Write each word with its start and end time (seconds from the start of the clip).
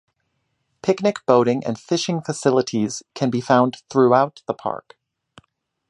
Picnic, 0.81 1.23
boating, 1.27 1.63
and 1.63 1.77
fishing 1.79 2.21
facilities 2.21 3.03
can 3.13 3.29
be 3.29 3.39
found 3.39 3.83
throughout 3.87 4.41
the 4.47 4.53
park. 4.55 4.97